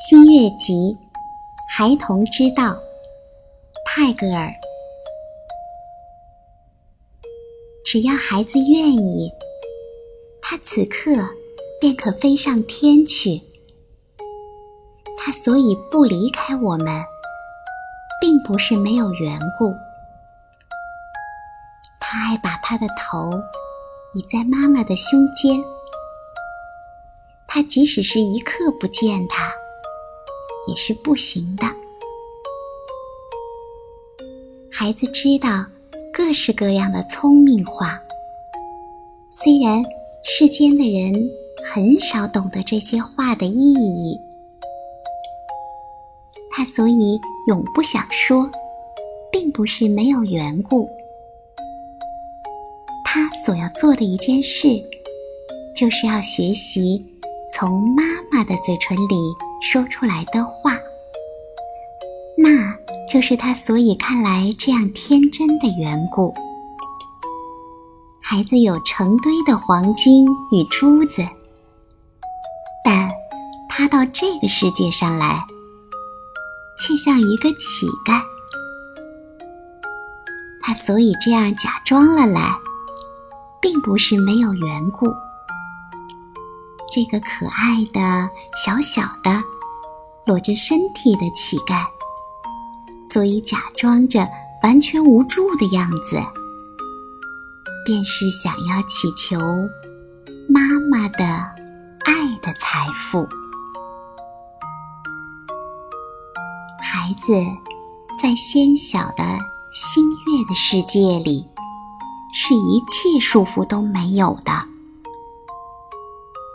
[0.00, 0.96] 新月集，
[1.68, 2.78] 孩童之道，
[3.84, 4.48] 泰戈尔。
[7.84, 9.28] 只要孩子愿意，
[10.40, 11.10] 他此刻
[11.80, 13.42] 便可飞上天去。
[15.18, 17.02] 他所以不离开我们，
[18.20, 19.74] 并不是没有缘故。
[21.98, 23.32] 他爱把他的头
[24.14, 25.60] 倚在妈妈的胸间，
[27.48, 29.52] 他即使是一刻不见他。
[30.68, 31.66] 也是不行的。
[34.70, 35.64] 孩子知道
[36.12, 37.98] 各式各样的聪明话，
[39.30, 39.82] 虽然
[40.22, 41.12] 世间的人
[41.72, 44.20] 很少懂得这些话的意义，
[46.52, 48.48] 他所以永不想说，
[49.32, 50.88] 并不是没有缘故。
[53.04, 54.68] 他所要做的一件事，
[55.74, 57.02] 就是要学习
[57.52, 59.16] 从妈妈的嘴唇里。
[59.60, 60.57] 说出来的话，
[63.08, 66.34] 就是他所以看来这样天真的缘故。
[68.20, 71.26] 孩子有成堆的黄金与珠子，
[72.84, 73.10] 但
[73.68, 75.42] 他到这个世界上来，
[76.76, 78.22] 却像一个乞丐。
[80.60, 82.54] 他所以这样假装了来，
[83.62, 85.06] 并不是没有缘故。
[86.92, 88.28] 这个可爱的
[88.62, 89.42] 小小的、
[90.26, 91.86] 裸着身体的乞丐，
[93.02, 94.26] 所以假装着
[94.62, 96.20] 完全无助的样子，
[97.84, 99.38] 便是想要祈求
[100.48, 100.60] 妈
[100.90, 103.26] 妈的爱的财富。
[106.82, 107.32] 孩子
[108.20, 109.22] 在纤小的
[109.72, 111.46] 新月的世界里，
[112.34, 114.52] 是一切束缚都没有的。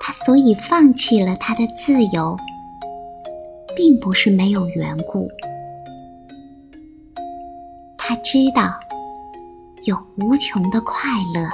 [0.00, 2.36] 他所以放弃了他的自由，
[3.76, 5.28] 并不是没有缘故。
[8.22, 8.72] 知道
[9.86, 11.48] 有无穷的快乐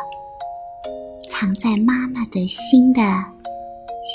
[1.29, 3.01] 藏在妈妈的心的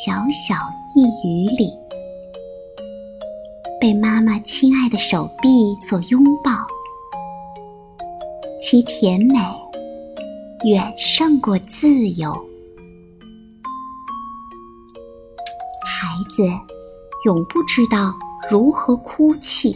[0.06, 0.56] 小小
[0.96, 1.72] 一隅里，
[3.80, 6.52] 被妈妈亲爱的手臂所拥抱，
[8.62, 9.40] 其甜美
[10.66, 12.32] 远胜过自由。
[15.86, 16.44] 孩子
[17.26, 18.14] 永不知道
[18.50, 19.76] 如何哭泣，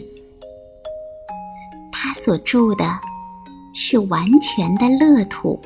[2.16, 2.98] 所住的
[3.74, 5.60] 是完全的乐土。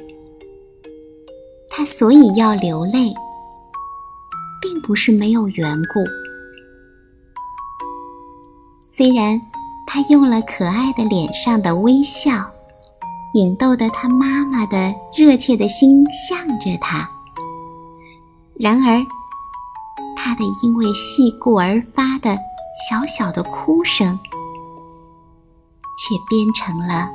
[1.71, 3.15] 他所以要流泪，
[4.61, 6.01] 并不是没有缘故。
[8.87, 9.41] 虽然
[9.87, 12.45] 他用了可爱的脸上的微笑，
[13.35, 17.09] 引逗得他妈妈的热切的心向着他，
[18.59, 19.01] 然而。
[20.23, 22.37] 他的因为细故而发的
[22.91, 24.19] 小小的哭声，
[26.11, 27.09] 却编成了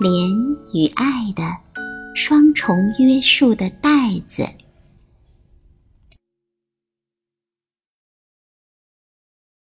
[0.00, 1.42] 怜与爱的
[2.14, 3.90] 双重约束的带
[4.26, 4.42] 子。